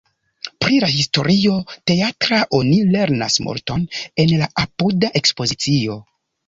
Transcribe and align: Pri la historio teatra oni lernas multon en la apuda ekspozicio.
Pri 0.63 0.79
la 0.83 0.87
historio 0.93 1.59
teatra 1.91 2.41
oni 2.61 2.81
lernas 2.97 3.39
multon 3.49 3.87
en 4.27 4.35
la 4.43 4.53
apuda 4.67 5.15
ekspozicio. 5.23 6.05